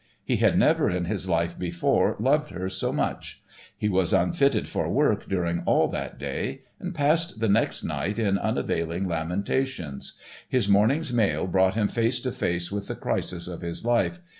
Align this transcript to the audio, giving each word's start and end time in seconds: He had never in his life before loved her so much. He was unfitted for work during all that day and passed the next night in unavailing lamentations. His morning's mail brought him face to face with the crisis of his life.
He 0.25 0.37
had 0.37 0.57
never 0.57 0.89
in 0.89 1.05
his 1.05 1.29
life 1.29 1.59
before 1.59 2.15
loved 2.19 2.49
her 2.49 2.69
so 2.69 2.91
much. 2.91 3.43
He 3.77 3.87
was 3.87 4.13
unfitted 4.13 4.67
for 4.67 4.89
work 4.89 5.27
during 5.29 5.61
all 5.67 5.87
that 5.89 6.17
day 6.17 6.63
and 6.79 6.95
passed 6.95 7.39
the 7.39 7.47
next 7.47 7.83
night 7.83 8.17
in 8.17 8.39
unavailing 8.39 9.07
lamentations. 9.07 10.13
His 10.49 10.67
morning's 10.67 11.13
mail 11.13 11.45
brought 11.45 11.75
him 11.75 11.87
face 11.87 12.19
to 12.21 12.31
face 12.31 12.71
with 12.71 12.87
the 12.87 12.95
crisis 12.95 13.47
of 13.47 13.61
his 13.61 13.85
life. 13.85 14.19